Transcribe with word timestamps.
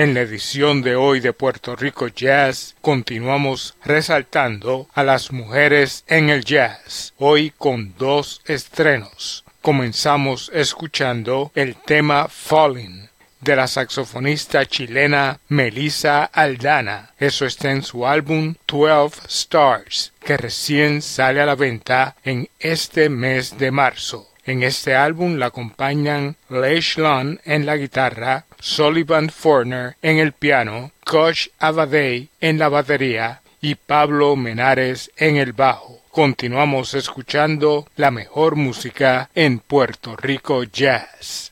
En 0.00 0.14
la 0.14 0.22
edición 0.22 0.80
de 0.80 0.96
hoy 0.96 1.20
de 1.20 1.34
Puerto 1.34 1.76
Rico 1.76 2.08
Jazz 2.08 2.74
continuamos 2.80 3.76
resaltando 3.84 4.88
a 4.94 5.04
las 5.04 5.30
mujeres 5.30 6.04
en 6.08 6.30
el 6.30 6.42
jazz, 6.42 7.12
hoy 7.18 7.52
con 7.58 7.94
dos 7.98 8.40
estrenos. 8.46 9.44
Comenzamos 9.60 10.50
escuchando 10.54 11.52
el 11.54 11.76
tema 11.76 12.28
Falling 12.30 13.10
de 13.42 13.56
la 13.56 13.66
saxofonista 13.66 14.64
chilena 14.64 15.38
Melissa 15.48 16.24
Aldana. 16.24 17.10
Eso 17.18 17.44
está 17.44 17.70
en 17.70 17.82
su 17.82 18.06
álbum 18.06 18.54
Twelve 18.64 19.12
Stars, 19.28 20.14
que 20.24 20.38
recién 20.38 21.02
sale 21.02 21.42
a 21.42 21.46
la 21.46 21.56
venta 21.56 22.16
en 22.24 22.48
este 22.58 23.10
mes 23.10 23.58
de 23.58 23.70
marzo. 23.70 24.30
En 24.46 24.62
este 24.62 24.94
álbum 24.94 25.36
la 25.36 25.46
acompañan 25.46 26.36
Leish 26.48 26.98
en 27.44 27.66
la 27.66 27.76
guitarra, 27.76 28.46
Sullivan 28.60 29.30
Forner 29.30 29.96
en 30.02 30.18
el 30.18 30.32
piano, 30.32 30.92
Kosh 31.04 31.48
Avadei 31.58 32.28
en 32.40 32.58
la 32.58 32.68
batería 32.68 33.40
y 33.60 33.74
Pablo 33.74 34.36
Menares 34.36 35.10
en 35.16 35.36
el 35.36 35.52
bajo. 35.52 36.00
Continuamos 36.10 36.94
escuchando 36.94 37.86
la 37.96 38.10
mejor 38.10 38.56
música 38.56 39.30
en 39.34 39.58
Puerto 39.58 40.16
Rico 40.16 40.64
Jazz. 40.64 41.49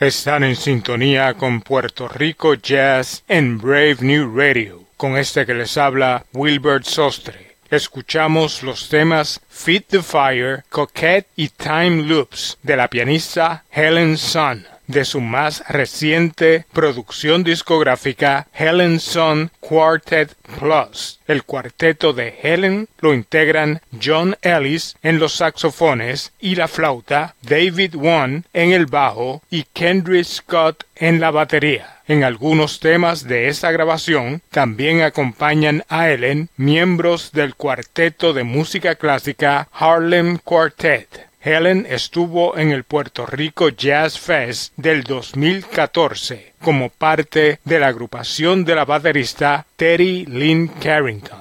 Están 0.00 0.44
en 0.44 0.56
sintonía 0.56 1.34
con 1.34 1.60
Puerto 1.60 2.08
Rico 2.08 2.54
Jazz 2.54 3.22
en 3.28 3.58
Brave 3.58 3.98
New 4.00 4.34
Radio. 4.34 4.84
Con 4.96 5.18
este 5.18 5.44
que 5.44 5.52
les 5.52 5.76
habla 5.76 6.24
Wilbert 6.32 6.84
Sostre. 6.84 7.56
Escuchamos 7.68 8.62
los 8.62 8.88
temas 8.88 9.42
Feed 9.50 9.82
the 9.88 10.02
Fire, 10.02 10.64
Coquette 10.70 11.26
y 11.36 11.50
Time 11.50 12.04
Loops 12.04 12.56
de 12.62 12.78
la 12.78 12.88
pianista 12.88 13.64
Helen 13.70 14.16
Sun 14.16 14.66
de 14.90 15.04
su 15.04 15.20
más 15.20 15.62
reciente 15.68 16.66
producción 16.72 17.44
discográfica 17.44 18.48
Helen 18.52 19.00
Sun 19.00 19.50
Quartet 19.60 20.34
Plus. 20.58 21.20
El 21.26 21.44
cuarteto 21.44 22.12
de 22.12 22.34
Helen 22.42 22.88
lo 22.98 23.14
integran 23.14 23.80
John 24.02 24.36
Ellis 24.42 24.96
en 25.02 25.18
los 25.18 25.34
saxofones 25.34 26.32
y 26.40 26.56
la 26.56 26.68
flauta, 26.68 27.34
David 27.42 27.94
Wan 27.94 28.44
en 28.52 28.72
el 28.72 28.86
bajo 28.86 29.42
y 29.50 29.64
Kendrick 29.72 30.24
Scott 30.24 30.84
en 30.96 31.20
la 31.20 31.30
batería. 31.30 32.00
En 32.08 32.24
algunos 32.24 32.80
temas 32.80 33.28
de 33.28 33.48
esta 33.48 33.70
grabación 33.70 34.42
también 34.50 35.02
acompañan 35.02 35.84
a 35.88 36.10
Helen 36.10 36.48
miembros 36.56 37.30
del 37.30 37.54
cuarteto 37.54 38.32
de 38.32 38.42
música 38.42 38.96
clásica 38.96 39.68
Harlem 39.72 40.38
Quartet. 40.38 41.29
Helen 41.42 41.86
estuvo 41.88 42.58
en 42.58 42.70
el 42.70 42.84
Puerto 42.84 43.24
Rico 43.24 43.70
Jazz 43.70 44.18
Fest 44.18 44.74
del 44.76 45.04
2014 45.04 46.52
como 46.60 46.90
parte 46.90 47.60
de 47.64 47.80
la 47.80 47.88
agrupación 47.88 48.64
de 48.66 48.74
la 48.74 48.84
baterista 48.84 49.64
Terry 49.76 50.26
Lynn 50.26 50.68
Carrington. 50.68 51.40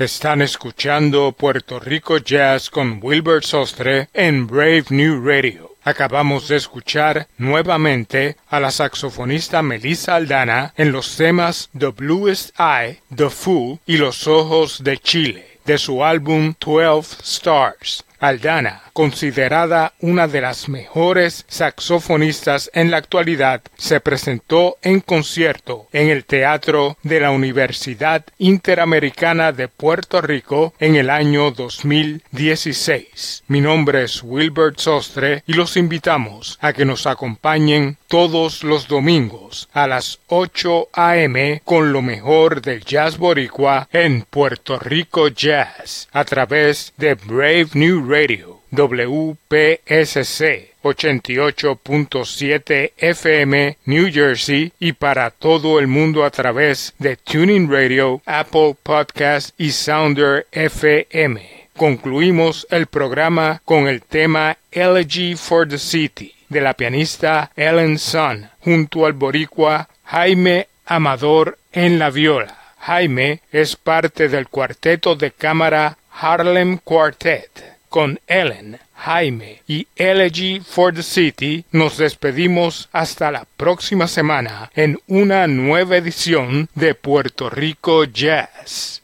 Están 0.00 0.40
escuchando 0.40 1.30
Puerto 1.32 1.78
Rico 1.78 2.16
Jazz 2.16 2.70
con 2.70 3.00
Wilbur 3.02 3.44
Sostre 3.44 4.08
en 4.14 4.46
Brave 4.46 4.84
New 4.88 5.22
Radio. 5.22 5.72
Acabamos 5.84 6.48
de 6.48 6.56
escuchar 6.56 7.28
nuevamente 7.36 8.38
a 8.48 8.60
la 8.60 8.70
saxofonista 8.70 9.60
Melissa 9.60 10.14
Aldana 10.14 10.72
en 10.78 10.90
los 10.90 11.18
temas 11.18 11.68
The 11.78 11.88
Bluest 11.88 12.58
Eye, 12.58 13.02
The 13.14 13.28
Fool 13.28 13.78
y 13.84 13.98
Los 13.98 14.26
Ojos 14.26 14.82
de 14.82 14.96
Chile 14.96 15.58
de 15.66 15.76
su 15.76 16.02
álbum 16.02 16.54
Twelve 16.54 17.06
Stars. 17.22 18.02
Aldana, 18.20 18.82
considerada 18.92 19.92
una 20.00 20.28
de 20.28 20.40
las 20.40 20.68
mejores 20.68 21.44
saxofonistas 21.48 22.70
en 22.74 22.90
la 22.90 22.98
actualidad, 22.98 23.62
se 23.76 24.00
presentó 24.00 24.76
en 24.82 25.00
concierto 25.00 25.88
en 25.92 26.08
el 26.08 26.24
Teatro 26.24 26.96
de 27.02 27.20
la 27.20 27.30
Universidad 27.30 28.24
Interamericana 28.38 29.52
de 29.52 29.68
Puerto 29.68 30.20
Rico 30.20 30.74
en 30.78 30.96
el 30.96 31.10
año 31.10 31.50
2016. 31.50 33.44
Mi 33.48 33.60
nombre 33.60 34.04
es 34.04 34.22
Wilbert 34.22 34.78
Sostre 34.78 35.42
y 35.46 35.54
los 35.54 35.76
invitamos 35.76 36.58
a 36.60 36.72
que 36.72 36.84
nos 36.84 37.06
acompañen 37.06 37.96
todos 38.08 38.64
los 38.64 38.88
domingos 38.88 39.68
a 39.72 39.86
las 39.86 40.18
8 40.28 40.88
a.m. 40.92 41.62
con 41.64 41.92
lo 41.92 42.02
mejor 42.02 42.60
del 42.62 42.84
jazz 42.84 43.18
boricua 43.18 43.88
en 43.92 44.22
Puerto 44.22 44.78
Rico 44.78 45.28
Jazz 45.28 46.08
a 46.12 46.24
través 46.24 46.92
de 46.96 47.14
Brave 47.14 47.68
New 47.74 48.08
Radio, 48.08 48.59
WPSC 48.70 50.70
88.7 50.82 52.92
FM 52.96 53.76
New 53.84 54.10
Jersey 54.12 54.72
y 54.78 54.92
para 54.92 55.30
todo 55.30 55.78
el 55.78 55.86
mundo 55.86 56.24
a 56.24 56.30
través 56.30 56.94
de 56.98 57.16
Tuning 57.16 57.70
Radio, 57.70 58.22
Apple 58.24 58.76
Podcast 58.82 59.50
y 59.58 59.72
Sounder 59.72 60.46
FM. 60.52 61.68
Concluimos 61.76 62.66
el 62.70 62.86
programa 62.86 63.60
con 63.64 63.88
el 63.88 64.02
tema 64.02 64.56
Elegy 64.70 65.34
for 65.34 65.68
the 65.68 65.78
City 65.78 66.34
de 66.48 66.60
la 66.60 66.74
pianista 66.74 67.50
Ellen 67.56 67.98
Sun 67.98 68.48
junto 68.60 69.06
al 69.06 69.14
boricua 69.14 69.88
Jaime 70.04 70.68
Amador 70.84 71.58
en 71.72 71.98
la 71.98 72.10
viola. 72.10 72.56
Jaime 72.78 73.40
es 73.52 73.76
parte 73.76 74.28
del 74.28 74.48
cuarteto 74.48 75.14
de 75.14 75.30
cámara 75.30 75.96
Harlem 76.12 76.78
Quartet. 76.78 77.79
Con 77.90 78.20
Ellen, 78.28 78.78
Jaime 78.94 79.62
y 79.66 79.88
Elegy 79.96 80.60
for 80.60 80.94
the 80.94 81.02
City 81.02 81.64
nos 81.72 81.98
despedimos 81.98 82.88
hasta 82.92 83.32
la 83.32 83.44
próxima 83.56 84.06
semana 84.06 84.70
en 84.76 85.00
una 85.08 85.48
nueva 85.48 85.96
edición 85.96 86.68
de 86.76 86.94
Puerto 86.94 87.50
Rico 87.50 88.04
Jazz. 88.04 89.02